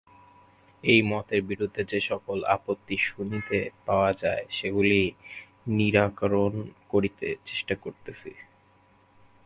এই 0.83 1.01
মতের 1.03 1.41
বিরুদ্ধে 1.41 1.83
যে-সকল 1.83 2.37
আপত্তি 2.47 2.95
শুনিতে 3.07 3.57
পাওয়া 3.85 4.11
যায়, 4.13 4.45
সেগুলি 4.51 5.01
নিরাকরণ 5.67 6.53
করিতে 6.89 7.35
চেষ্টা 7.45 7.75
করিতেছি। 7.75 8.31